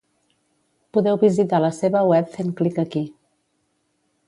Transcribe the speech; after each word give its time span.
Podeu 0.97 1.19
visitar 1.25 1.59
la 1.65 1.69
seva 1.81 2.03
web 2.13 2.33
fent 2.39 2.51
clic 2.63 2.83
aquí. 2.87 3.05